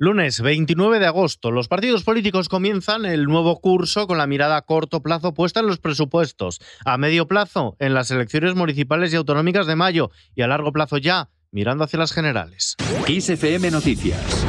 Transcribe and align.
Lunes 0.00 0.40
29 0.40 1.00
de 1.00 1.06
agosto, 1.06 1.50
los 1.50 1.66
partidos 1.66 2.04
políticos 2.04 2.48
comienzan 2.48 3.04
el 3.04 3.24
nuevo 3.24 3.60
curso 3.60 4.06
con 4.06 4.16
la 4.16 4.28
mirada 4.28 4.56
a 4.56 4.62
corto 4.62 5.02
plazo 5.02 5.34
puesta 5.34 5.58
en 5.58 5.66
los 5.66 5.80
presupuestos, 5.80 6.60
a 6.84 6.96
medio 6.98 7.26
plazo 7.26 7.74
en 7.80 7.94
las 7.94 8.12
elecciones 8.12 8.54
municipales 8.54 9.12
y 9.12 9.16
autonómicas 9.16 9.66
de 9.66 9.74
mayo 9.74 10.12
y 10.36 10.42
a 10.42 10.46
largo 10.46 10.70
plazo 10.70 10.98
ya 10.98 11.30
mirando 11.50 11.82
hacia 11.82 11.98
las 11.98 12.12
generales. 12.12 12.76
XFM 13.08 13.72
Noticias 13.72 14.46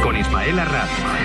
con 0.00 0.16
Ismael 0.16 0.60
Arranz. 0.60 1.17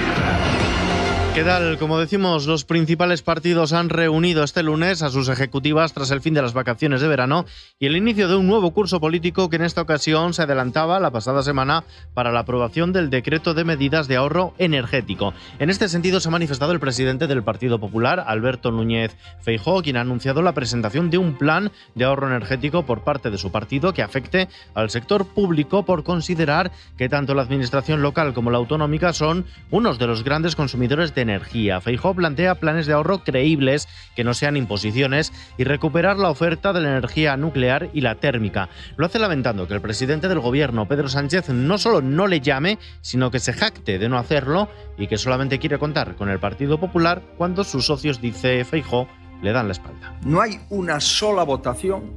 ¿Qué 1.33 1.43
tal? 1.43 1.79
Como 1.79 1.97
decimos, 1.97 2.45
los 2.45 2.63
principales 2.63 3.23
partidos 3.23 3.73
han 3.73 3.89
reunido 3.89 4.43
este 4.43 4.61
lunes 4.61 5.01
a 5.01 5.09
sus 5.09 5.29
ejecutivas 5.29 5.91
tras 5.91 6.11
el 6.11 6.21
fin 6.21 6.35
de 6.35 6.43
las 6.43 6.53
vacaciones 6.53 7.01
de 7.01 7.07
verano 7.07 7.47
y 7.79 7.87
el 7.87 7.97
inicio 7.97 8.27
de 8.27 8.35
un 8.35 8.45
nuevo 8.45 8.69
curso 8.69 8.99
político 8.99 9.49
que 9.49 9.55
en 9.55 9.63
esta 9.63 9.81
ocasión 9.81 10.35
se 10.35 10.43
adelantaba 10.43 10.99
la 10.99 11.09
pasada 11.09 11.41
semana 11.41 11.85
para 12.13 12.31
la 12.31 12.41
aprobación 12.41 12.93
del 12.93 13.09
decreto 13.09 13.55
de 13.55 13.63
medidas 13.63 14.07
de 14.07 14.17
ahorro 14.17 14.53
energético. 14.59 15.33
En 15.57 15.71
este 15.71 15.89
sentido 15.89 16.19
se 16.19 16.27
ha 16.27 16.31
manifestado 16.31 16.71
el 16.71 16.79
presidente 16.79 17.25
del 17.25 17.41
Partido 17.41 17.79
Popular, 17.79 18.23
Alberto 18.27 18.69
Núñez 18.69 19.17
Feijóo, 19.41 19.81
quien 19.81 19.97
ha 19.97 20.01
anunciado 20.01 20.43
la 20.43 20.53
presentación 20.53 21.09
de 21.09 21.17
un 21.17 21.39
plan 21.39 21.71
de 21.95 22.05
ahorro 22.05 22.27
energético 22.27 22.85
por 22.85 23.03
parte 23.03 23.31
de 23.31 23.39
su 23.39 23.51
partido 23.51 23.91
que 23.91 24.03
afecte 24.03 24.49
al 24.75 24.91
sector 24.91 25.25
público 25.25 25.83
por 25.83 26.03
considerar 26.03 26.71
que 26.95 27.09
tanto 27.09 27.33
la 27.33 27.41
administración 27.41 28.03
local 28.03 28.35
como 28.35 28.51
la 28.51 28.59
autonómica 28.59 29.13
son 29.13 29.45
unos 29.71 29.97
de 29.97 30.05
los 30.05 30.23
grandes 30.23 30.55
consumidores 30.55 31.15
de 31.15 31.22
energía. 31.23 31.81
Feijóo 31.81 32.13
plantea 32.13 32.55
planes 32.55 32.85
de 32.85 32.93
ahorro 32.93 33.23
creíbles 33.23 33.87
que 34.15 34.23
no 34.23 34.33
sean 34.33 34.55
imposiciones 34.55 35.33
y 35.57 35.63
recuperar 35.63 36.17
la 36.17 36.29
oferta 36.29 36.71
de 36.71 36.81
la 36.81 36.89
energía 36.89 37.35
nuclear 37.35 37.89
y 37.93 38.01
la 38.01 38.15
térmica. 38.15 38.69
Lo 38.95 39.07
hace 39.07 39.19
lamentando 39.19 39.67
que 39.67 39.73
el 39.73 39.81
presidente 39.81 40.27
del 40.27 40.39
gobierno, 40.39 40.87
Pedro 40.87 41.09
Sánchez, 41.09 41.49
no 41.49 41.77
solo 41.77 42.01
no 42.01 42.27
le 42.27 42.39
llame, 42.39 42.77
sino 43.01 43.31
que 43.31 43.39
se 43.39 43.53
jacte 43.53 43.97
de 43.97 44.09
no 44.09 44.17
hacerlo 44.17 44.69
y 44.97 45.07
que 45.07 45.17
solamente 45.17 45.59
quiere 45.59 45.79
contar 45.79 46.15
con 46.15 46.29
el 46.29 46.39
Partido 46.39 46.79
Popular 46.79 47.23
cuando 47.37 47.63
sus 47.63 47.85
socios, 47.85 48.21
dice 48.21 48.63
Feijóo, 48.63 49.07
le 49.41 49.51
dan 49.51 49.67
la 49.67 49.73
espalda. 49.73 50.15
No 50.25 50.41
hay 50.41 50.59
una 50.69 50.99
sola 50.99 51.43
votación 51.43 52.11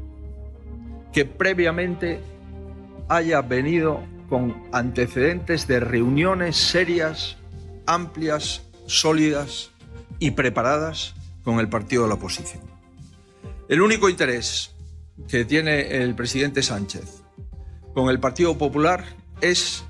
que 1.12 1.24
previamente 1.24 2.20
haya 3.08 3.40
venido 3.40 4.02
con 4.28 4.64
antecedentes 4.72 5.66
de 5.66 5.80
reuniones 5.80 6.56
serias, 6.56 7.36
amplias 7.86 8.65
sólidas 8.86 9.70
y 10.18 10.32
preparadas 10.32 11.14
con 11.44 11.60
el 11.60 11.68
partido 11.68 12.04
de 12.04 12.08
la 12.08 12.14
oposición. 12.14 12.62
El 13.68 13.80
único 13.80 14.08
interés 14.08 14.74
que 15.28 15.44
tiene 15.44 16.02
el 16.02 16.14
presidente 16.14 16.62
Sánchez 16.62 17.22
con 17.94 18.10
el 18.10 18.20
Partido 18.20 18.58
Popular 18.58 19.04
es 19.40 19.84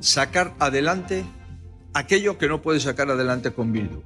sacar 0.00 0.54
adelante 0.58 1.24
aquello 1.94 2.38
que 2.38 2.48
no 2.48 2.62
puede 2.62 2.80
sacar 2.80 3.10
adelante 3.10 3.52
con 3.52 3.72
Bildu. 3.72 4.02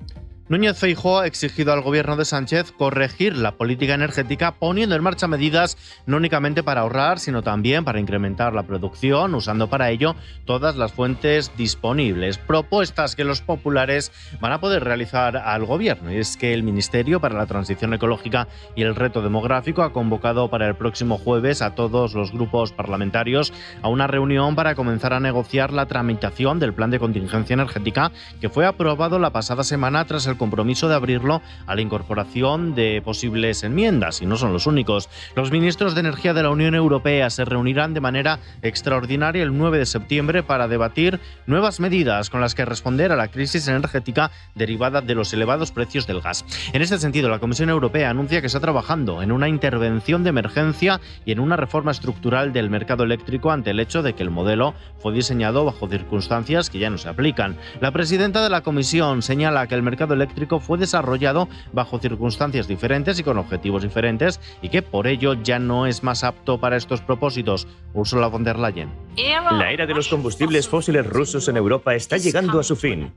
Núñez 0.53 0.79
Feijóo 0.79 1.21
ha 1.21 1.27
exigido 1.27 1.73
al 1.73 1.81
gobierno 1.81 2.15
de 2.15 2.27
Sánchez 2.27 2.73
corregir 2.73 3.35
la 3.35 3.53
política 3.53 3.95
energética 3.95 4.53
poniendo 4.53 4.95
en 4.95 5.03
marcha 5.03 5.27
medidas 5.27 5.79
no 6.05 6.19
únicamente 6.19 6.63
para 6.63 6.83
ahorrar, 6.83 7.21
sino 7.21 7.43
también 7.43 7.87
para 7.87 8.01
incrementar 8.01 8.53
la 8.53 8.65
producción, 8.65 9.35
usando 9.35 9.71
para 9.71 9.89
ello 9.89 10.15
todas 10.45 10.77
las 10.77 10.93
fuentes 10.93 11.57
disponibles. 11.57 12.37
Propuestas 12.37 13.17
que 13.17 13.25
los 13.25 13.41
populares 13.41 14.13
van 14.43 14.53
a 14.53 14.61
poder 14.61 14.85
realizar 14.85 15.39
al 15.39 15.65
gobierno. 15.65 16.13
Y 16.13 16.19
es 16.19 16.37
que 16.37 16.53
el 16.53 16.65
Ministerio 16.65 17.19
para 17.19 17.39
la 17.39 17.47
Transición 17.47 17.95
Ecológica 17.95 18.47
y 18.77 18.83
el 18.83 18.95
Reto 18.95 19.23
Demográfico 19.23 19.81
ha 19.81 19.95
convocado 19.95 20.51
para 20.51 20.69
el 20.69 20.75
próximo 20.75 21.17
jueves 21.17 21.63
a 21.63 21.75
todos 21.75 22.13
los 22.13 22.31
grupos 22.31 22.73
parlamentarios 22.73 23.55
a 23.81 23.89
una 23.89 24.07
reunión 24.07 24.55
para 24.55 24.75
comenzar 24.75 25.15
a 25.15 25.21
negociar 25.21 25.73
la 25.73 25.87
tramitación 25.87 26.59
del 26.59 26.75
plan 26.75 26.91
de 26.91 26.99
contingencia 26.99 27.55
energética 27.55 28.13
que 28.39 28.51
fue 28.51 28.67
aprobado 28.67 29.19
la 29.19 29.31
pasada 29.31 29.65
semana 29.65 30.05
tras 30.05 30.27
el 30.27 30.42
compromiso 30.43 30.89
de 30.89 30.97
abrirlo 30.97 31.41
a 31.67 31.77
la 31.77 31.83
incorporación 31.83 32.75
de 32.75 33.01
posibles 33.01 33.63
enmiendas, 33.63 34.23
y 34.23 34.27
no 34.27 34.37
son 34.37 34.53
los 34.53 34.67
únicos. 34.67 35.09
Los 35.37 35.53
ministros 35.53 35.95
de 35.95 36.01
Energía 36.01 36.35
de 36.35 36.43
la 36.43 36.51
Unión 36.51 36.75
Europea 36.75 37.31
se 37.31 37.45
reunirán 37.45 37.95
de 37.95 38.01
manera 38.01 38.41
extraordinaria 38.61 39.45
el 39.45 39.57
9 39.57 39.79
de 39.79 39.87
septiembre 39.87 40.43
para 40.43 40.67
debatir 40.67 41.21
nuevas 41.47 41.79
medidas 41.79 42.29
con 42.29 42.41
las 42.41 42.57
que 42.57 42.65
responder 42.65 43.13
a 43.13 43.17
la 43.17 43.29
crisis 43.29 43.69
energética 43.69 44.33
derivada 44.57 45.01
de 45.01 45.15
los 45.15 45.33
elevados 45.33 45.71
precios 45.71 46.09
del 46.09 46.21
gas. 46.21 46.45
En 46.73 46.83
este 46.83 46.99
sentido, 46.99 47.29
la 47.29 47.39
Comisión 47.39 47.71
Europea 47.71 48.11
anuncia 48.11 48.41
que 48.41 48.49
está 48.49 48.59
trabajando 48.59 49.23
en 49.23 49.31
una 49.31 49.49
intervención 49.49 50.25
de 50.25 50.31
emergencia 50.31 51.01
y 51.25 51.31
en 51.31 51.39
una 51.39 51.55
reforma 51.55 51.93
estructural 51.93 52.53
del 52.53 52.69
mercado 52.69 53.05
eléctrico 53.05 53.53
ante 53.53 53.71
el 53.71 53.79
hecho 53.79 54.03
de 54.03 54.15
que 54.15 54.25
el 54.25 54.31
modelo 54.31 54.75
fue 54.99 55.13
diseñado 55.13 55.65
bajo 55.65 55.89
circunstancias 55.89 56.69
que 56.69 56.81
ya 56.81 56.91
no 56.91 56.99
se 56.99 57.09
aplican. 57.09 57.57
La 57.81 57.93
presidenta 57.93 58.43
de 58.43 58.51
la 58.51 58.63
Comisión 58.63 59.23
señala 59.23 59.67
que 59.67 59.75
el 59.75 59.83
mercado 59.83 60.15
eléctrico 60.15 60.22
fue 60.61 60.79
desarrollado 60.79 61.49
bajo 61.73 61.99
circunstancias 61.99 62.69
diferentes 62.69 63.19
y 63.19 63.23
con 63.23 63.39
objetivos 63.39 63.83
diferentes 63.83 64.41
y 64.61 64.69
que 64.69 64.83
por 64.83 65.07
ello 65.07 65.35
ya 65.35 65.59
no 65.59 65.87
es 65.87 66.03
más 66.03 66.25
apto 66.25 66.59
para 66.59 66.77
estos 66.77 67.01
propósitos. 67.01 67.67
Ursula 67.95 68.27
von 68.29 68.45
der 68.45 68.59
Leyen. 68.59 68.91
La 69.17 69.71
era 69.71 69.87
de 69.87 69.95
los 69.95 70.09
combustibles 70.09 70.69
fósiles 70.69 71.07
rusos 71.07 71.49
en 71.49 71.57
Europa 71.57 71.95
está 71.95 72.17
llegando 72.17 72.61
a 72.61 72.63
su 72.63 72.77
fin. 72.77 73.13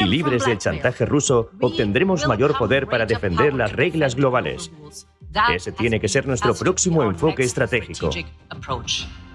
Y 0.00 0.04
libres 0.04 0.44
del 0.44 0.58
chantaje 0.58 1.04
ruso, 1.04 1.50
obtendremos 1.60 2.26
mayor 2.28 2.56
poder 2.56 2.86
para 2.86 3.06
defender 3.06 3.54
las 3.54 3.72
reglas 3.72 4.14
globales. 4.14 4.70
Ese 5.52 5.72
tiene 5.72 5.98
que 5.98 6.08
ser 6.08 6.26
nuestro 6.26 6.54
próximo 6.54 7.02
enfoque 7.02 7.42
estratégico. 7.42 8.10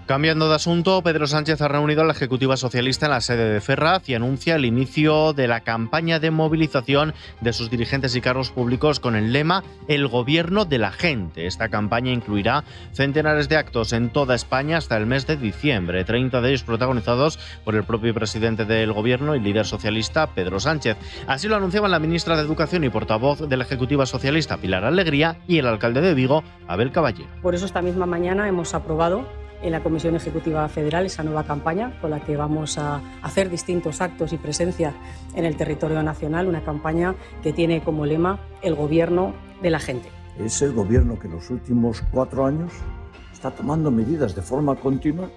Cambiando 0.08 0.48
de 0.48 0.56
asunto, 0.56 1.02
Pedro 1.02 1.28
Sánchez 1.28 1.62
ha 1.62 1.68
reunido 1.68 2.02
a 2.02 2.06
la 2.06 2.14
Ejecutiva 2.14 2.56
Socialista 2.56 3.08
en 3.08 3.12
la 3.12 3.20
sede 3.20 3.52
de 3.52 3.60
Ferraz 3.60 4.08
y 4.08 4.16
anuncia 4.16 4.56
el 4.56 4.64
inicio 4.64 5.34
de 5.34 5.50
la 5.50 5.60
campaña 5.60 6.22
de 6.22 6.32
movilización 6.32 7.14
de 7.42 7.52
sus 7.52 7.70
dirigentes 7.70 8.16
y 8.16 8.22
cargos 8.22 8.52
públicos 8.52 9.02
con 9.02 9.18
el 9.18 9.34
lema 9.34 9.66
El 9.90 10.08
gobierno 10.08 10.64
de 10.64 10.78
la 10.78 10.94
gente. 10.94 11.46
Esta 11.46 11.68
campaña 11.68 12.14
incluirá 12.14 12.64
centenares 12.94 13.50
de 13.50 13.58
actos 13.58 13.92
en 13.92 14.10
toda 14.10 14.34
España 14.34 14.78
hasta 14.78 14.96
el 14.96 15.08
mes 15.08 15.28
de 15.28 15.36
diciembre, 15.36 16.06
30 16.06 16.40
de 16.40 16.50
ellos 16.52 16.64
protagonizados 16.64 17.38
por 17.66 17.76
el 17.76 17.84
propio 17.84 18.14
presidente 18.14 18.64
del 18.64 18.94
gobierno 18.94 19.36
y 19.36 19.42
líder 19.42 19.66
socialista 19.66 20.28
Pedro 20.28 20.62
Sánchez. 20.62 20.96
Así 21.28 21.50
lo 21.50 21.58
anunciaban 21.58 21.92
la 21.92 22.00
ministra 22.00 22.38
de 22.38 22.44
Educación 22.44 22.86
y 22.86 22.90
portavoz 22.90 23.42
de 23.42 23.58
la 23.58 23.66
Ejecutiva 23.66 24.06
Socialista 24.06 24.56
Pilar 24.56 24.86
Alegría 24.86 25.42
y 25.50 25.58
el 25.58 25.68
alcalde 25.68 26.00
de 26.00 26.14
Vigo, 26.14 26.46
Abel 26.70 26.94
Caballero. 26.94 27.28
Por 27.42 27.56
eso 27.56 27.66
esta 27.66 27.82
misma 27.82 28.06
mañana 28.06 28.48
hemos 28.48 28.74
aprobado 28.74 29.28
en 29.62 29.72
la 29.72 29.82
Comisión 29.82 30.16
Ejecutiva 30.16 30.68
Federal 30.70 31.06
esa 31.06 31.24
nueva 31.24 31.44
campaña 31.44 32.00
con 32.00 32.12
la 32.12 32.20
que 32.20 32.38
vamos 32.38 32.78
a 32.78 33.02
hacer 33.22 33.50
distintos 33.50 34.02
actos 34.02 34.34
y 34.34 34.38
presencia 34.38 34.94
en 35.36 35.46
el 35.46 35.56
territorio 35.58 36.02
nacional, 36.04 36.48
una 36.48 36.64
campaña 36.64 37.16
que 37.44 37.54
tiene 37.54 37.84
como 37.84 38.06
lema 38.06 38.40
el 38.62 38.76
gobierno 38.76 39.34
de 39.62 39.70
la 39.70 39.80
gente. 39.80 40.10
Es 40.38 40.62
el 40.62 40.74
gobierno 40.74 41.18
que 41.18 41.28
en 41.28 41.34
los 41.34 41.50
últimos 41.50 42.04
cuatro 42.12 42.46
años 42.46 42.72
está 43.34 43.52
tomando 43.52 43.92
medidas 43.92 44.36
de 44.36 44.42
forma 44.42 44.76
continua 44.76 45.30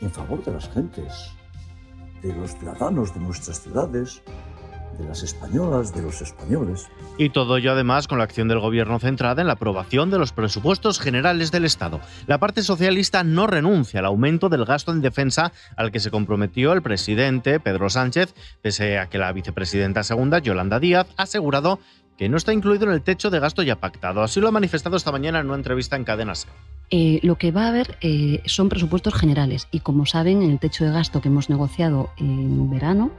en 0.00 0.10
favor 0.10 0.44
de 0.44 0.52
las 0.52 0.68
gentes, 0.68 1.32
de 2.22 2.34
los 2.34 2.56
ciudadanos 2.56 3.14
de 3.14 3.20
nuestras 3.20 3.60
ciudades, 3.60 4.22
de 4.98 5.04
las 5.04 5.22
españolas, 5.22 5.94
de 5.94 6.02
los 6.02 6.20
españoles. 6.20 6.88
Y 7.18 7.30
todo 7.30 7.56
ello 7.56 7.72
además 7.72 8.08
con 8.08 8.18
la 8.18 8.24
acción 8.24 8.48
del 8.48 8.60
gobierno 8.60 8.98
centrada 8.98 9.40
en 9.40 9.46
la 9.46 9.54
aprobación 9.54 10.10
de 10.10 10.18
los 10.18 10.32
presupuestos 10.32 11.00
generales 11.00 11.50
del 11.50 11.64
Estado. 11.64 12.00
La 12.26 12.38
parte 12.38 12.62
socialista 12.62 13.24
no 13.24 13.46
renuncia 13.46 14.00
al 14.00 14.06
aumento 14.06 14.48
del 14.48 14.64
gasto 14.64 14.92
en 14.92 15.00
defensa 15.00 15.52
al 15.76 15.92
que 15.92 16.00
se 16.00 16.10
comprometió 16.10 16.72
el 16.72 16.82
presidente 16.82 17.60
Pedro 17.60 17.90
Sánchez, 17.90 18.34
pese 18.62 18.98
a 18.98 19.08
que 19.08 19.18
la 19.18 19.32
vicepresidenta 19.32 20.02
segunda, 20.02 20.38
Yolanda 20.38 20.80
Díaz, 20.80 21.06
ha 21.16 21.24
asegurado 21.24 21.78
que 22.16 22.28
no 22.28 22.36
está 22.36 22.52
incluido 22.52 22.86
en 22.86 22.92
el 22.92 23.02
techo 23.02 23.30
de 23.30 23.40
gasto 23.40 23.62
ya 23.62 23.76
pactado. 23.76 24.22
Así 24.22 24.40
lo 24.40 24.48
ha 24.48 24.52
manifestado 24.52 24.96
esta 24.96 25.12
mañana 25.12 25.40
en 25.40 25.46
una 25.46 25.56
entrevista 25.56 25.96
en 25.96 26.04
Cadenas. 26.04 26.46
Eh, 26.90 27.18
lo 27.22 27.36
que 27.36 27.50
va 27.50 27.64
a 27.64 27.68
haber 27.68 27.98
eh, 28.00 28.42
son 28.46 28.68
presupuestos 28.68 29.14
generales 29.14 29.66
y 29.72 29.80
como 29.80 30.06
saben 30.06 30.42
en 30.42 30.52
el 30.52 30.60
techo 30.60 30.84
de 30.84 30.92
gasto 30.92 31.20
que 31.20 31.28
hemos 31.28 31.50
negociado 31.50 32.10
en 32.16 32.70
verano 32.70 33.10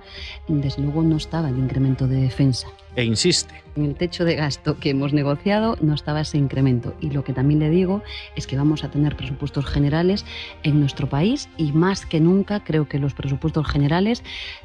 desde 0.48 0.82
luego 0.82 1.04
no 1.04 1.18
estaba 1.18 1.50
el 1.50 1.58
incremento 1.58 2.08
de 2.08 2.22
defensa. 2.22 2.68
E 2.98 3.04
insiste. 3.04 3.54
En 3.76 3.86
el 3.86 3.94
techo 3.94 4.26
de 4.26 4.36
gasto 4.36 4.80
que 4.80 4.90
hemos 4.90 5.14
negociado 5.14 5.78
no 5.82 5.94
estaba 5.94 6.22
ese 6.22 6.40
incremento 6.40 6.96
y 7.00 7.12
lo 7.12 7.24
que 7.24 7.32
también 7.32 7.60
le 7.60 7.70
digo 7.70 8.02
es 8.36 8.48
que 8.48 8.58
vamos 8.58 8.84
a 8.84 8.90
tener 8.90 9.16
presupuestos 9.16 9.68
generales 9.68 10.26
en 10.64 10.80
nuestro 10.80 11.08
país 11.08 11.48
y 11.58 11.74
más 11.74 12.08
que 12.08 12.20
nunca 12.20 12.64
creo 12.64 12.90
que 12.90 12.98
los 12.98 13.14
presupuestos 13.14 13.68
generales 13.68 14.24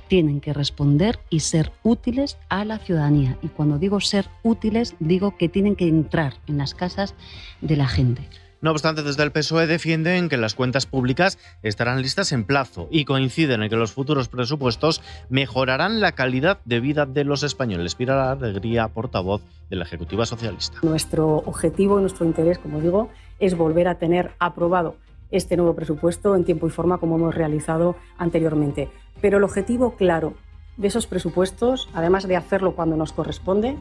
tienen 0.09 0.41
que 0.41 0.55
responder 0.55 1.21
y 1.29 1.41
ser 1.41 1.73
útiles 1.83 2.39
a 2.49 2.65
la 2.65 2.79
ciudadanía 2.79 3.37
y 3.43 3.49
cuando 3.49 3.79
digo 3.79 4.01
ser 4.01 4.31
útiles 4.43 4.95
digo 4.99 5.37
que 5.37 5.51
tienen 5.51 5.77
que 5.77 5.89
entrar 5.89 6.33
en 6.47 6.57
las 6.57 6.75
casas 6.75 7.15
de 7.61 7.77
la 7.77 7.87
gente. 7.87 8.23
No 8.63 8.71
obstante, 8.71 9.03
desde 9.03 9.25
el 9.25 9.33
PSOE 9.33 9.67
defienden 9.67 10.29
que 10.29 10.37
las 10.37 10.55
cuentas 10.55 10.87
públicas 10.87 11.37
estarán 11.65 12.01
listas 12.01 12.31
en 12.31 12.45
plazo 12.45 12.87
y 12.93 13.05
coinciden 13.05 13.61
en 13.65 13.69
que 13.69 13.75
los 13.75 13.91
futuros 13.91 14.29
presupuestos 14.29 15.03
mejorarán 15.29 16.01
la 16.01 16.13
calidad 16.13 16.61
de 16.65 16.79
vida 16.79 17.05
de 17.05 17.25
los 17.25 17.43
españoles. 17.43 17.97
Pira 17.97 18.31
Alegría, 18.31 18.87
portavoz 18.87 19.43
de 19.69 19.75
la 19.75 19.83
Ejecutiva 19.83 20.27
Socialista. 20.27 20.79
Nuestro 20.83 21.39
objetivo 21.39 21.99
y 21.99 22.03
nuestro 22.03 22.25
interés, 22.25 22.61
como 22.61 22.81
digo, 22.81 23.11
es 23.41 23.57
volver 23.57 23.89
a 23.89 23.97
tener 23.97 24.31
aprobado 24.39 24.95
este 25.33 25.57
nuevo 25.57 25.75
presupuesto 25.75 26.37
en 26.37 26.45
tiempo 26.45 26.69
y 26.69 26.71
forma 26.71 26.99
como 26.99 27.17
hemos 27.17 27.35
realizado 27.35 27.97
anteriormente. 28.17 28.91
Pero 29.21 29.39
el 29.39 29.45
objetivo 29.45 29.97
claro 29.97 30.35
de 30.77 30.87
esos 30.87 31.09
presupuestos, 31.09 31.89
además 31.95 32.29
de 32.29 32.37
hacerlo 32.37 32.77
cuando 32.77 32.97
nos 32.97 33.13
corresponde, 33.13 33.77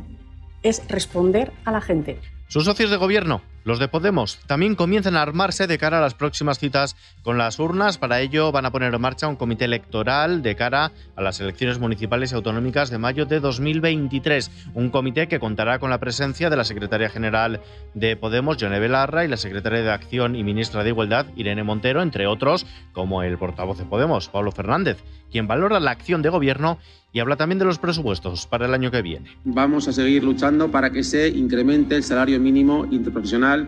es 0.63 0.81
responder 0.87 1.53
a 1.65 1.71
la 1.71 1.81
gente. 1.81 2.19
Sus 2.47 2.65
socios 2.65 2.89
de 2.89 2.97
gobierno, 2.97 3.41
los 3.63 3.79
de 3.79 3.87
Podemos, 3.87 4.39
también 4.47 4.75
comienzan 4.75 5.15
a 5.15 5.21
armarse 5.21 5.67
de 5.67 5.77
cara 5.77 5.99
a 5.99 6.01
las 6.01 6.13
próximas 6.13 6.59
citas 6.59 6.95
con 7.23 7.37
las 7.37 7.59
urnas. 7.59 7.97
Para 7.97 8.21
ello 8.21 8.51
van 8.51 8.65
a 8.65 8.71
poner 8.71 8.93
en 8.93 9.01
marcha 9.01 9.27
un 9.27 9.35
comité 9.35 9.65
electoral 9.65 10.41
de 10.41 10.55
cara 10.55 10.91
a 11.15 11.21
las 11.21 11.39
elecciones 11.39 11.79
municipales 11.79 12.31
y 12.31 12.35
autonómicas 12.35 12.89
de 12.89 12.97
mayo 12.97 13.25
de 13.25 13.39
2023. 13.39 14.51
Un 14.73 14.89
comité 14.89 15.27
que 15.27 15.39
contará 15.39 15.79
con 15.79 15.89
la 15.89 15.99
presencia 15.99 16.49
de 16.49 16.57
la 16.57 16.63
secretaria 16.63 17.09
general 17.09 17.61
de 17.93 18.15
Podemos, 18.15 18.57
Yone 18.57 18.79
Belarra, 18.79 19.25
y 19.25 19.27
la 19.27 19.37
secretaria 19.37 19.81
de 19.81 19.91
Acción 19.91 20.35
y 20.35 20.43
ministra 20.43 20.83
de 20.83 20.89
Igualdad, 20.89 21.27
Irene 21.35 21.63
Montero, 21.63 22.01
entre 22.01 22.27
otros, 22.27 22.65
como 22.93 23.23
el 23.23 23.37
portavoz 23.37 23.77
de 23.77 23.85
Podemos, 23.85 24.29
Pablo 24.29 24.51
Fernández, 24.51 24.97
quien 25.31 25.47
valora 25.47 25.79
la 25.79 25.91
acción 25.91 26.21
de 26.21 26.29
gobierno 26.29 26.79
y 27.13 27.19
habla 27.19 27.35
también 27.35 27.59
de 27.59 27.65
los 27.65 27.79
presupuestos 27.79 28.47
para 28.47 28.65
el 28.65 28.73
año 28.73 28.91
que 28.91 29.01
viene. 29.01 29.29
Vamos 29.43 29.87
a 29.87 29.93
seguir 29.93 30.23
luchando 30.23 30.71
para 30.71 30.91
que 30.91 31.03
se 31.03 31.27
incremente 31.29 31.95
el 31.95 32.03
salario 32.03 32.39
mínimo 32.39 32.85
interprofesional, 32.89 33.67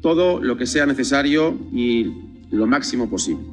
todo 0.00 0.42
lo 0.42 0.56
que 0.56 0.66
sea 0.66 0.86
necesario 0.86 1.56
y 1.72 2.12
lo 2.50 2.66
máximo 2.66 3.08
posible. 3.08 3.44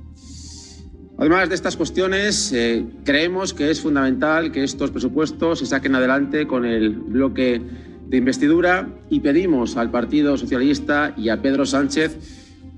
Además 1.19 1.50
de 1.50 1.56
estas 1.56 1.75
cuestiones, 1.75 2.54
eh, 2.54 2.86
creemos 3.04 3.54
que 3.54 3.72
es 3.72 3.81
fundamental 3.81 4.51
que 4.51 4.63
estos 4.63 4.92
presupuestos 4.92 5.60
se 5.60 5.66
saquen 5.66 5.95
adelante 5.95 6.45
con 6.45 6.63
el 6.63 6.92
bloque 6.92 7.60
de 8.07 8.18
investidura 8.18 8.88
y 9.10 9.19
pedimos 9.19 9.78
al 9.78 9.89
Partido 9.89 10.38
Socialista 10.38 11.13
y 11.18 11.30
a 11.30 11.42
Pedro 11.42 11.66
Sánchez 11.66 12.37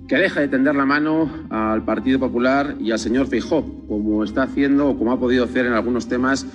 que 0.09 0.15
deje 0.15 0.39
de 0.39 0.47
tender 0.47 0.75
la 0.75 0.85
mano 0.85 1.29
al 1.51 1.85
Partido 1.85 2.19
Popular 2.19 2.75
y 2.79 2.91
al 2.91 2.97
señor 2.97 3.27
Feijó, 3.27 3.63
como 3.87 4.23
está 4.23 4.43
haciendo 4.43 4.89
o 4.89 4.97
como 4.97 5.11
ha 5.11 5.19
podido 5.19 5.45
hacer 5.45 5.67
en 5.67 5.73
algunos 5.73 6.09
temas 6.09 6.47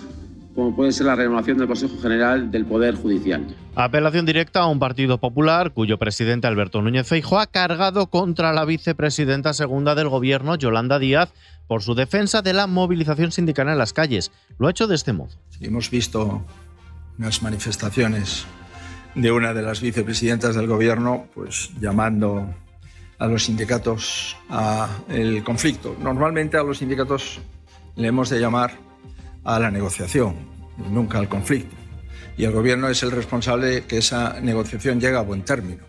como 0.56 0.76
puede 0.76 0.92
ser 0.92 1.06
la 1.06 1.16
renovación 1.16 1.58
del 1.58 1.66
Consejo 1.66 1.98
General 2.00 2.50
del 2.50 2.64
Poder 2.64 2.94
Judicial. 2.94 3.44
Apelación 3.74 4.24
directa 4.24 4.60
a 4.60 4.66
un 4.68 4.78
Partido 4.78 5.18
Popular 5.18 5.72
cuyo 5.72 5.98
presidente 5.98 6.46
Alberto 6.46 6.80
Núñez 6.80 7.08
Feijóo 7.08 7.40
ha 7.40 7.46
cargado 7.46 8.06
contra 8.08 8.52
la 8.52 8.64
vicepresidenta 8.64 9.52
segunda 9.52 9.96
del 9.96 10.08
Gobierno, 10.08 10.54
Yolanda 10.54 11.00
Díaz, 11.00 11.32
por 11.66 11.82
su 11.82 11.94
defensa 11.94 12.42
de 12.42 12.52
la 12.52 12.68
movilización 12.68 13.32
sindical 13.32 13.68
en 13.68 13.78
las 13.78 13.92
calles. 13.92 14.30
Lo 14.58 14.68
ha 14.68 14.70
hecho 14.70 14.86
de 14.86 14.94
este 14.94 15.12
modo. 15.12 15.30
hemos 15.60 15.90
visto 15.90 16.44
unas 17.18 17.42
manifestaciones 17.42 18.46
de 19.16 19.32
una 19.32 19.54
de 19.54 19.62
las 19.62 19.80
vicepresidentas 19.80 20.54
del 20.54 20.68
Gobierno, 20.68 21.26
pues 21.34 21.70
llamando 21.80 22.48
a 23.18 23.26
los 23.26 23.44
sindicatos 23.44 24.36
a 24.48 24.88
el 25.08 25.42
conflicto. 25.44 25.96
Normalmente 26.00 26.56
a 26.56 26.62
los 26.62 26.78
sindicatos 26.78 27.40
le 27.96 28.08
hemos 28.08 28.30
de 28.30 28.40
llamar 28.40 28.72
a 29.44 29.58
la 29.58 29.70
negociación, 29.70 30.34
nunca 30.90 31.18
al 31.18 31.28
conflicto. 31.28 31.76
Y 32.36 32.44
el 32.44 32.52
gobierno 32.52 32.88
es 32.88 33.02
el 33.02 33.12
responsable 33.12 33.66
de 33.66 33.84
que 33.84 33.98
esa 33.98 34.40
negociación 34.40 35.00
llegue 35.00 35.16
a 35.16 35.22
buen 35.22 35.42
término. 35.44 35.84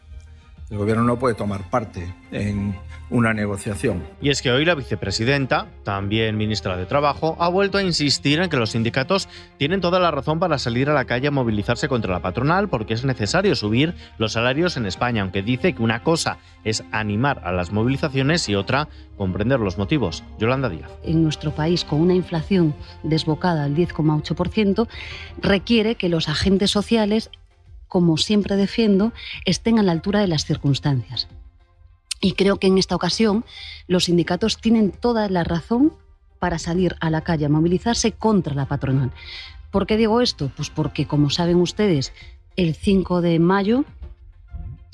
El 0.71 0.79
gobierno 0.79 1.03
no 1.03 1.19
puede 1.19 1.35
tomar 1.35 1.69
parte 1.69 2.11
en 2.31 2.75
una 3.11 3.35
negociación. 3.35 4.03
Y 4.19 4.31
es 4.31 4.41
que 4.41 4.51
hoy 4.51 4.65
la 4.65 4.73
vicepresidenta, 4.73 5.67
también 5.83 6.37
ministra 6.37 6.75
de 6.75 6.87
Trabajo, 6.87 7.37
ha 7.39 7.49
vuelto 7.49 7.77
a 7.77 7.83
insistir 7.83 8.39
en 8.39 8.49
que 8.49 8.57
los 8.57 8.71
sindicatos 8.71 9.29
tienen 9.57 9.79
toda 9.79 9.99
la 9.99 10.09
razón 10.09 10.39
para 10.39 10.57
salir 10.57 10.89
a 10.89 10.95
la 10.95 11.05
calle 11.05 11.27
a 11.27 11.31
movilizarse 11.31 11.87
contra 11.87 12.11
la 12.11 12.21
patronal 12.21 12.67
porque 12.67 12.95
es 12.95 13.05
necesario 13.05 13.55
subir 13.55 13.93
los 14.17 14.31
salarios 14.31 14.75
en 14.75 14.87
España, 14.87 15.21
aunque 15.21 15.43
dice 15.43 15.73
que 15.73 15.83
una 15.83 16.01
cosa 16.01 16.39
es 16.63 16.83
animar 16.91 17.41
a 17.43 17.51
las 17.51 17.71
movilizaciones 17.71 18.49
y 18.49 18.55
otra 18.55 18.87
comprender 19.17 19.59
los 19.59 19.77
motivos. 19.77 20.23
Yolanda 20.39 20.67
Díaz. 20.67 20.89
En 21.03 21.21
nuestro 21.21 21.51
país, 21.51 21.83
con 21.83 22.01
una 22.01 22.15
inflación 22.15 22.73
desbocada 23.03 23.65
al 23.65 23.75
10,8%, 23.75 24.87
requiere 25.41 25.93
que 25.93 26.09
los 26.09 26.27
agentes 26.27 26.71
sociales 26.71 27.29
como 27.87 28.17
siempre 28.17 28.55
defiendo, 28.55 29.13
estén 29.45 29.79
a 29.79 29.83
la 29.83 29.91
altura 29.91 30.19
de 30.19 30.27
las 30.27 30.45
circunstancias. 30.45 31.27
Y 32.21 32.33
creo 32.33 32.57
que 32.57 32.67
en 32.67 32.77
esta 32.77 32.95
ocasión 32.95 33.45
los 33.87 34.05
sindicatos 34.05 34.57
tienen 34.57 34.91
toda 34.91 35.29
la 35.29 35.43
razón 35.43 35.93
para 36.39 36.59
salir 36.59 36.95
a 36.99 37.09
la 37.09 37.21
calle 37.21 37.45
a 37.45 37.49
movilizarse 37.49 38.11
contra 38.11 38.55
la 38.55 38.67
patronal. 38.67 39.11
¿Por 39.71 39.87
qué 39.87 39.97
digo 39.97 40.21
esto? 40.21 40.51
Pues 40.55 40.69
porque, 40.69 41.05
como 41.05 41.29
saben 41.29 41.57
ustedes, 41.57 42.13
el 42.55 42.75
5 42.75 43.21
de 43.21 43.39
mayo 43.39 43.85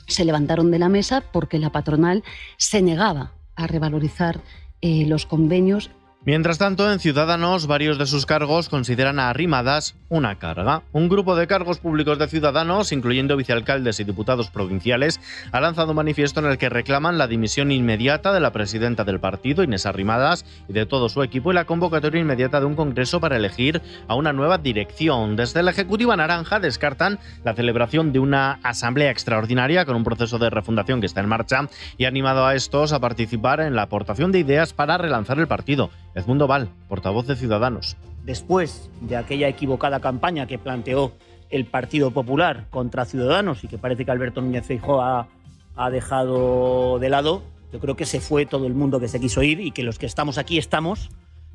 se 0.07 0.25
levantaron 0.25 0.71
de 0.71 0.79
la 0.79 0.89
mesa 0.89 1.21
porque 1.31 1.59
la 1.59 1.71
patronal 1.71 2.23
se 2.57 2.81
negaba 2.81 3.31
a 3.55 3.67
revalorizar 3.67 4.41
eh, 4.81 5.05
los 5.05 5.25
convenios 5.25 5.91
Mientras 6.23 6.59
tanto, 6.59 6.91
en 6.91 6.99
Ciudadanos, 6.99 7.65
varios 7.65 7.97
de 7.97 8.05
sus 8.05 8.27
cargos 8.27 8.69
consideran 8.69 9.17
a 9.17 9.31
Arrimadas 9.31 9.95
una 10.07 10.37
carga. 10.37 10.83
Un 10.91 11.09
grupo 11.09 11.35
de 11.35 11.47
cargos 11.47 11.79
públicos 11.79 12.19
de 12.19 12.27
Ciudadanos, 12.27 12.91
incluyendo 12.91 13.35
vicealcaldes 13.35 13.99
y 13.99 14.03
diputados 14.03 14.51
provinciales, 14.51 15.19
ha 15.51 15.59
lanzado 15.59 15.89
un 15.89 15.95
manifiesto 15.95 16.39
en 16.39 16.45
el 16.45 16.59
que 16.59 16.69
reclaman 16.69 17.17
la 17.17 17.25
dimisión 17.25 17.71
inmediata 17.71 18.33
de 18.33 18.39
la 18.39 18.51
presidenta 18.51 19.03
del 19.03 19.19
partido, 19.19 19.63
Inés 19.63 19.87
Arrimadas, 19.87 20.45
y 20.69 20.73
de 20.73 20.85
todo 20.85 21.09
su 21.09 21.23
equipo 21.23 21.51
y 21.51 21.55
la 21.55 21.65
convocatoria 21.65 22.21
inmediata 22.21 22.59
de 22.59 22.67
un 22.67 22.75
congreso 22.75 23.19
para 23.19 23.37
elegir 23.37 23.81
a 24.07 24.13
una 24.13 24.31
nueva 24.31 24.59
dirección. 24.59 25.35
Desde 25.35 25.63
la 25.63 25.71
Ejecutiva 25.71 26.15
Naranja 26.15 26.59
descartan 26.59 27.17
la 27.43 27.55
celebración 27.55 28.13
de 28.13 28.19
una 28.19 28.59
asamblea 28.61 29.09
extraordinaria 29.09 29.85
con 29.85 29.95
un 29.95 30.03
proceso 30.03 30.37
de 30.37 30.51
refundación 30.51 30.99
que 30.99 31.07
está 31.07 31.21
en 31.21 31.29
marcha 31.29 31.67
y 31.97 32.05
ha 32.05 32.09
animado 32.09 32.45
a 32.45 32.53
estos 32.53 32.93
a 32.93 32.99
participar 32.99 33.59
en 33.59 33.75
la 33.75 33.81
aportación 33.81 34.31
de 34.31 34.37
ideas 34.37 34.73
para 34.73 34.99
relanzar 34.99 35.39
el 35.39 35.47
partido. 35.47 35.89
Edmundo 36.15 36.47
Val, 36.47 36.69
portavoz 36.87 37.27
de 37.27 37.35
Ciudadanos. 37.35 37.97
Después 38.23 38.89
de 39.01 39.17
aquella 39.17 39.47
equivocada 39.47 39.99
campaña 39.99 40.45
que 40.45 40.59
planteó 40.59 41.13
el 41.49 41.65
Partido 41.65 42.11
Popular 42.11 42.67
contra 42.69 43.05
Ciudadanos 43.05 43.63
y 43.63 43.67
que 43.67 43.77
parece 43.77 44.05
que 44.05 44.11
Alberto 44.11 44.41
Núñez 44.41 44.65
Feijóo 44.65 45.01
ha, 45.01 45.27
ha 45.75 45.89
dejado 45.89 46.99
de 46.99 47.09
lado, 47.09 47.43
yo 47.71 47.79
creo 47.79 47.95
que 47.95 48.05
se 48.05 48.19
fue 48.19 48.45
todo 48.45 48.67
el 48.67 48.73
mundo 48.73 48.99
que 48.99 49.07
se 49.07 49.19
quiso 49.19 49.43
ir 49.43 49.59
y 49.59 49.71
que 49.71 49.83
los 49.83 49.97
que 49.97 50.05
estamos 50.05 50.37
aquí 50.37 50.57
estamos 50.57 51.09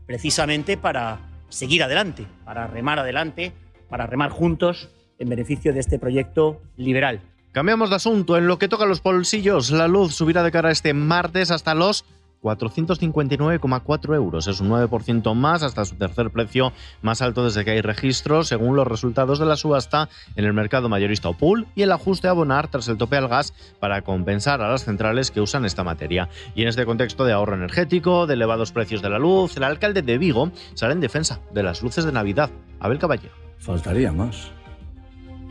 precisamente 0.07 0.77
para 0.77 1.21
seguir 1.49 1.83
adelante, 1.83 2.27
para 2.45 2.67
remar 2.67 2.99
adelante, 2.99 3.53
para 3.89 4.07
remar 4.07 4.31
juntos 4.31 4.89
en 5.19 5.29
beneficio 5.29 5.73
de 5.73 5.81
este 5.81 5.99
proyecto 5.99 6.61
liberal. 6.77 7.21
Cambiamos 7.53 7.89
de 7.89 7.97
asunto. 7.97 8.37
En 8.37 8.47
lo 8.47 8.59
que 8.59 8.69
toca 8.69 8.85
a 8.85 8.87
los 8.87 9.03
bolsillos, 9.03 9.71
la 9.71 9.89
luz 9.89 10.15
subirá 10.15 10.43
de 10.43 10.53
cara 10.53 10.71
este 10.71 10.93
martes 10.93 11.51
hasta 11.51 11.75
los 11.75 12.05
459,4 12.47 14.15
euros. 14.15 14.47
Es 14.47 14.61
un 14.61 14.71
9% 14.71 15.35
más 15.35 15.63
hasta 15.63 15.85
su 15.85 15.97
tercer 15.97 16.31
precio 16.31 16.73
más 17.03 17.23
alto 17.23 17.45
desde 17.45 17.65
que 17.65 17.73
hay 17.73 17.81
registro, 17.81 18.45
según 18.45 18.77
los 18.77 18.87
resultados 18.87 19.39
de 19.39 19.47
la 19.47 19.57
subasta 19.57 20.09
en 20.37 20.45
el 20.45 20.53
mercado 20.53 20.89
mayorista 20.89 21.29
Opul 21.29 21.67
y 21.75 21.83
el 21.83 21.93
ajuste 21.93 22.29
a 22.29 22.31
abonar 22.31 22.69
tras 22.69 22.89
el 22.89 22.97
tope 22.97 23.17
al 23.17 23.29
gas 23.29 23.53
para 23.81 24.03
compensar 24.03 24.63
a 24.63 24.71
las 24.71 24.85
centrales 24.85 25.31
que 25.31 25.41
usan 25.41 25.65
esta 25.65 25.83
materia. 25.83 26.29
Y 26.55 26.63
en 26.63 26.69
este 26.69 26.87
contexto 26.87 27.25
de 27.25 27.33
ahorro 27.33 27.57
energético, 27.57 28.27
de 28.27 28.35
elevados 28.35 28.73
precios 28.73 29.03
de 29.03 29.11
la 29.11 29.19
luz, 29.19 29.57
el 29.57 29.65
alcalde 29.65 30.03
de 30.03 30.19
Vigo 30.19 30.51
sale 30.75 30.93
en 30.93 31.01
defensa 31.01 31.41
de 31.53 31.63
las 31.63 31.83
luces 31.83 32.05
de 32.05 32.13
Navidad. 32.13 32.51
Abel 32.79 32.99
Caballero. 32.99 33.35
Faltaría 33.59 34.13
más. 34.13 34.51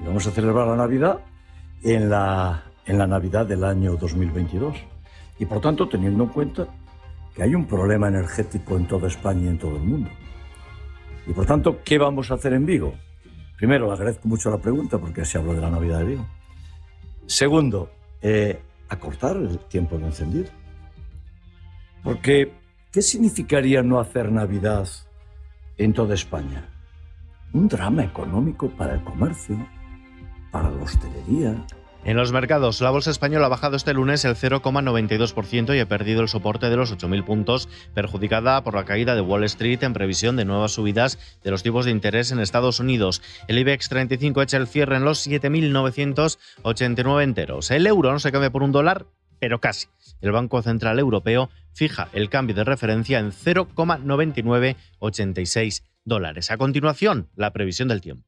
Y 0.01 0.05
vamos 0.05 0.25
a 0.27 0.31
celebrar 0.31 0.67
la 0.67 0.75
Navidad 0.75 1.19
en 1.83 2.09
la, 2.09 2.63
en 2.85 2.97
la 2.97 3.07
Navidad 3.07 3.45
del 3.45 3.63
año 3.63 3.97
2022. 3.97 4.77
Y 5.39 5.45
por 5.45 5.59
tanto, 5.59 5.89
teniendo 5.89 6.23
en 6.23 6.29
cuenta 6.29 6.67
que 7.35 7.43
hay 7.43 7.53
un 7.53 7.65
problema 7.65 8.07
energético 8.07 8.77
en 8.77 8.87
toda 8.87 9.07
España 9.07 9.45
y 9.45 9.47
en 9.49 9.57
todo 9.57 9.75
el 9.75 9.83
mundo. 9.83 10.09
Y 11.27 11.33
por 11.33 11.45
tanto, 11.45 11.81
¿qué 11.83 11.97
vamos 11.97 12.31
a 12.31 12.35
hacer 12.35 12.53
en 12.53 12.65
Vigo? 12.65 12.93
Primero, 13.57 13.87
le 13.87 13.93
agradezco 13.93 14.27
mucho 14.27 14.49
la 14.49 14.57
pregunta 14.57 14.97
porque 14.97 15.25
se 15.25 15.37
habló 15.37 15.53
de 15.53 15.61
la 15.61 15.69
Navidad 15.69 15.99
de 15.99 16.05
Vigo. 16.05 16.25
Segundo, 17.25 17.91
eh, 18.21 18.61
acortar 18.89 19.35
el 19.35 19.59
tiempo 19.59 19.97
de 19.97 20.05
encendido. 20.05 20.49
Porque, 22.03 22.53
¿qué 22.91 23.01
significaría 23.01 23.81
no 23.81 23.99
hacer 23.99 24.31
Navidad 24.31 24.87
en 25.77 25.93
toda 25.93 26.13
España? 26.13 26.69
Un 27.53 27.67
drama 27.67 28.03
económico 28.03 28.69
para 28.69 28.93
el 28.93 29.03
comercio, 29.03 29.57
para 30.51 30.69
la 30.69 30.83
hostelería, 30.83 31.65
en 32.05 32.17
los 32.17 32.31
mercados, 32.31 32.81
la 32.81 32.91
bolsa 32.91 33.09
española 33.09 33.47
ha 33.47 33.49
bajado 33.49 33.75
este 33.75 33.95
lunes 33.95 34.23
el 34.25 34.35
0,92% 34.35 35.75
y 35.75 35.79
ha 35.79 35.87
perdido 35.87 36.21
el 36.21 36.29
soporte 36.29 36.69
de 36.69 36.75
los 36.75 36.95
8.000 36.95 37.25
puntos, 37.25 37.67
perjudicada 37.95 38.63
por 38.63 38.75
la 38.75 38.85
caída 38.85 39.15
de 39.15 39.21
Wall 39.21 39.43
Street 39.45 39.81
en 39.81 39.93
previsión 39.93 40.35
de 40.35 40.45
nuevas 40.45 40.73
subidas 40.73 41.17
de 41.43 41.49
los 41.49 41.63
tipos 41.63 41.85
de 41.85 41.91
interés 41.91 42.31
en 42.31 42.39
Estados 42.39 42.79
Unidos. 42.79 43.23
El 43.47 43.57
IBEX 43.57 43.89
35 43.89 44.43
echa 44.43 44.57
el 44.57 44.67
cierre 44.67 44.97
en 44.97 45.03
los 45.03 45.27
7.989 45.27 47.23
enteros. 47.23 47.71
El 47.71 47.87
euro 47.87 48.11
no 48.11 48.19
se 48.19 48.31
cambia 48.31 48.51
por 48.51 48.61
un 48.61 48.71
dólar, 48.71 49.07
pero 49.39 49.59
casi. 49.59 49.87
El 50.21 50.31
Banco 50.31 50.61
Central 50.61 50.99
Europeo 50.99 51.49
fija 51.73 52.09
el 52.13 52.29
cambio 52.29 52.55
de 52.55 52.65
referencia 52.65 53.17
en 53.17 53.31
0,9986 53.31 55.81
dólares. 56.03 56.51
A 56.51 56.57
continuación, 56.57 57.29
la 57.35 57.51
previsión 57.51 57.87
del 57.87 58.01
tiempo. 58.01 58.27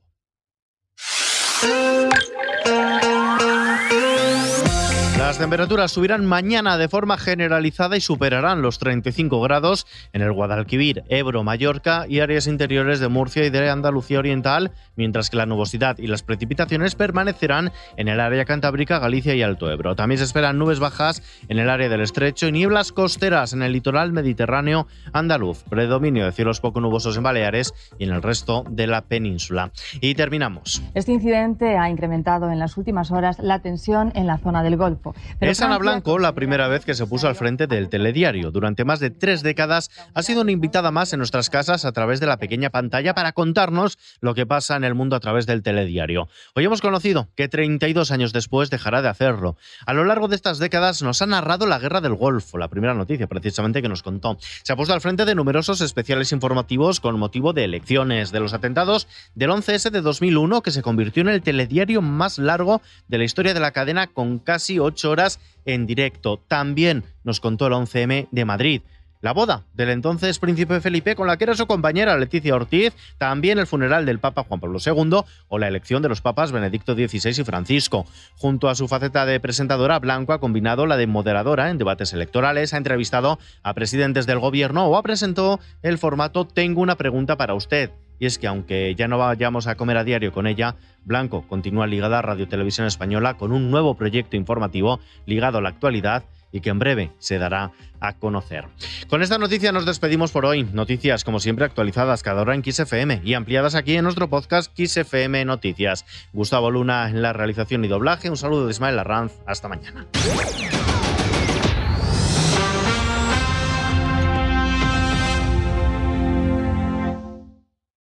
Las 5.37 5.43
temperaturas 5.43 5.91
subirán 5.91 6.25
mañana 6.25 6.79
de 6.79 6.89
forma 6.89 7.15
generalizada 7.15 7.95
y 7.95 8.01
superarán 8.01 8.63
los 8.63 8.79
35 8.79 9.39
grados 9.39 9.85
en 10.11 10.23
el 10.23 10.33
Guadalquivir, 10.33 11.03
Ebro, 11.09 11.43
Mallorca 11.43 12.05
y 12.09 12.21
áreas 12.21 12.47
interiores 12.47 12.99
de 12.99 13.07
Murcia 13.07 13.45
y 13.45 13.51
de 13.51 13.69
Andalucía 13.69 14.17
Oriental, 14.17 14.71
mientras 14.95 15.29
que 15.29 15.37
la 15.37 15.45
nubosidad 15.45 15.99
y 15.99 16.07
las 16.07 16.23
precipitaciones 16.23 16.95
permanecerán 16.95 17.71
en 17.97 18.07
el 18.07 18.19
área 18.19 18.45
cantábrica, 18.45 18.97
Galicia 18.97 19.35
y 19.35 19.43
Alto 19.43 19.69
Ebro. 19.69 19.95
También 19.95 20.17
se 20.17 20.23
esperan 20.23 20.57
nubes 20.57 20.79
bajas 20.79 21.21
en 21.49 21.59
el 21.59 21.69
área 21.69 21.87
del 21.87 22.01
estrecho 22.01 22.47
y 22.47 22.51
nieblas 22.51 22.91
costeras 22.91 23.53
en 23.53 23.61
el 23.61 23.73
litoral 23.73 24.13
mediterráneo 24.13 24.87
andaluz. 25.13 25.63
Predominio 25.69 26.25
de 26.25 26.31
cielos 26.31 26.61
poco 26.61 26.81
nubosos 26.81 27.15
en 27.15 27.21
Baleares 27.21 27.75
y 27.99 28.05
en 28.05 28.09
el 28.09 28.23
resto 28.23 28.63
de 28.71 28.87
la 28.87 29.01
península. 29.01 29.69
Y 30.01 30.15
terminamos. 30.15 30.81
Este 30.95 31.11
incidente 31.11 31.77
ha 31.77 31.91
incrementado 31.91 32.49
en 32.49 32.57
las 32.57 32.75
últimas 32.75 33.11
horas 33.11 33.37
la 33.37 33.59
tensión 33.59 34.11
en 34.15 34.25
la 34.25 34.39
zona 34.39 34.63
del 34.63 34.77
Golfo. 34.77 35.13
Es 35.39 35.61
Ana 35.61 35.77
Blanco 35.77 36.19
la 36.19 36.33
primera 36.33 36.67
vez 36.67 36.85
que 36.85 36.93
se 36.93 37.05
puso 37.05 37.27
al 37.27 37.35
frente 37.35 37.67
del 37.67 37.89
telediario. 37.89 38.51
Durante 38.51 38.85
más 38.85 38.99
de 38.99 39.09
tres 39.09 39.43
décadas 39.43 39.89
ha 40.13 40.23
sido 40.23 40.41
una 40.41 40.51
invitada 40.51 40.91
más 40.91 41.13
en 41.13 41.19
nuestras 41.19 41.49
casas 41.49 41.85
a 41.85 41.91
través 41.91 42.19
de 42.19 42.27
la 42.27 42.37
pequeña 42.37 42.69
pantalla 42.69 43.13
para 43.13 43.33
contarnos 43.33 43.97
lo 44.21 44.33
que 44.33 44.45
pasa 44.45 44.75
en 44.75 44.83
el 44.83 44.95
mundo 44.95 45.15
a 45.15 45.19
través 45.19 45.45
del 45.45 45.63
telediario. 45.63 46.27
Hoy 46.55 46.65
hemos 46.65 46.81
conocido 46.81 47.29
que 47.35 47.47
32 47.47 48.11
años 48.11 48.33
después 48.33 48.69
dejará 48.69 49.01
de 49.01 49.09
hacerlo. 49.09 49.57
A 49.85 49.93
lo 49.93 50.03
largo 50.03 50.27
de 50.27 50.35
estas 50.35 50.59
décadas 50.59 51.01
nos 51.01 51.21
ha 51.21 51.25
narrado 51.25 51.65
la 51.65 51.79
guerra 51.79 52.01
del 52.01 52.15
Golfo, 52.15 52.57
la 52.57 52.67
primera 52.67 52.93
noticia 52.93 53.27
precisamente 53.27 53.81
que 53.81 53.89
nos 53.89 54.03
contó. 54.03 54.37
Se 54.63 54.73
ha 54.73 54.75
puesto 54.75 54.93
al 54.93 55.01
frente 55.01 55.25
de 55.25 55.35
numerosos 55.35 55.81
especiales 55.81 56.31
informativos 56.31 56.99
con 56.99 57.17
motivo 57.19 57.53
de 57.53 57.63
elecciones, 57.63 58.31
de 58.31 58.39
los 58.39 58.53
atentados 58.53 59.07
del 59.35 59.51
11S 59.51 59.91
de 59.91 60.01
2001 60.01 60.61
que 60.61 60.71
se 60.71 60.81
convirtió 60.81 61.21
en 61.21 61.29
el 61.29 61.41
telediario 61.41 62.01
más 62.01 62.37
largo 62.37 62.81
de 63.07 63.17
la 63.17 63.23
historia 63.23 63.53
de 63.53 63.59
la 63.59 63.71
cadena 63.71 64.07
con 64.07 64.39
casi 64.39 64.79
ocho 64.79 65.06
horas 65.07 65.39
en 65.65 65.87
directo. 65.87 66.39
También 66.47 67.03
nos 67.23 67.39
contó 67.39 67.67
el 67.67 67.73
11M 67.73 68.27
de 68.31 68.45
Madrid. 68.45 68.81
La 69.19 69.33
boda 69.33 69.65
del 69.73 69.89
entonces 69.89 70.37
príncipe 70.37 70.79
Felipe 70.79 71.15
con 71.15 71.25
la 71.25 71.37
que 71.37 71.45
era 71.45 71.55
su 71.55 71.65
compañera 71.65 72.15
Leticia 72.17 72.55
Ortiz, 72.55 72.93
también 73.17 73.57
el 73.57 73.65
funeral 73.65 74.05
del 74.05 74.19
Papa 74.19 74.43
Juan 74.43 74.59
Pablo 74.59 74.77
II 74.85 75.21
o 75.47 75.57
la 75.57 75.67
elección 75.67 76.03
de 76.03 76.09
los 76.09 76.21
papas 76.21 76.51
Benedicto 76.51 76.93
XVI 76.93 77.41
y 77.41 77.43
Francisco. 77.43 78.05
Junto 78.35 78.69
a 78.69 78.75
su 78.75 78.87
faceta 78.87 79.25
de 79.25 79.39
presentadora, 79.39 79.97
Blanco 79.97 80.33
ha 80.33 80.39
combinado 80.39 80.85
la 80.85 80.97
de 80.97 81.07
moderadora 81.07 81.71
en 81.71 81.79
debates 81.79 82.13
electorales, 82.13 82.75
ha 82.75 82.77
entrevistado 82.77 83.39
a 83.63 83.73
presidentes 83.73 84.27
del 84.27 84.37
gobierno 84.37 84.85
o 84.85 84.97
ha 84.97 85.03
presentado 85.03 85.59
el 85.81 85.97
formato 85.97 86.45
Tengo 86.45 86.81
una 86.81 86.95
pregunta 86.95 87.37
para 87.37 87.55
usted. 87.55 87.89
Y 88.19 88.25
es 88.25 88.37
que 88.37 88.47
aunque 88.47 88.95
ya 88.95 89.07
no 89.07 89.17
vayamos 89.17 89.67
a 89.67 89.75
comer 89.75 89.97
a 89.97 90.03
diario 90.03 90.31
con 90.31 90.47
ella, 90.47 90.75
Blanco 91.03 91.47
continúa 91.47 91.87
ligada 91.87 92.19
a 92.19 92.21
Radio 92.21 92.47
Televisión 92.47 92.87
Española 92.87 93.35
con 93.35 93.51
un 93.51 93.71
nuevo 93.71 93.95
proyecto 93.95 94.35
informativo 94.35 94.99
ligado 95.25 95.59
a 95.59 95.61
la 95.61 95.69
actualidad 95.69 96.25
y 96.51 96.61
que 96.61 96.69
en 96.69 96.79
breve 96.79 97.11
se 97.19 97.37
dará 97.37 97.71
a 97.99 98.13
conocer. 98.13 98.65
Con 99.09 99.21
esta 99.21 99.37
noticia 99.37 99.71
nos 99.71 99.85
despedimos 99.85 100.31
por 100.31 100.45
hoy. 100.45 100.63
Noticias, 100.63 101.23
como 101.23 101.39
siempre, 101.39 101.65
actualizadas 101.65 102.23
cada 102.23 102.41
hora 102.41 102.55
en 102.55 102.63
XFM 102.63 103.21
y 103.23 103.33
ampliadas 103.33 103.75
aquí 103.75 103.95
en 103.95 104.03
nuestro 104.03 104.29
podcast 104.29 104.71
XFM 104.77 105.45
Noticias. 105.45 106.05
Gustavo 106.33 106.71
Luna 106.71 107.09
en 107.09 107.21
la 107.21 107.33
realización 107.33 107.83
y 107.85 107.87
doblaje. 107.87 108.29
Un 108.29 108.37
saludo 108.37 108.65
de 108.65 108.71
Ismael 108.71 108.99
Arranz. 108.99 109.33
Hasta 109.45 109.67
mañana. 109.67 110.07